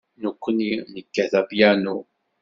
[0.21, 1.97] Nekkni nekkat apyanu.